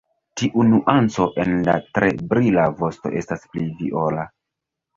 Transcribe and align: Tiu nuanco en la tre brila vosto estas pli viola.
Tiu 0.41 0.63
nuanco 0.69 1.27
en 1.43 1.53
la 1.67 1.75
tre 1.99 2.11
brila 2.33 2.65
vosto 2.81 3.15
estas 3.23 3.47
pli 3.55 3.69
viola. 3.85 4.29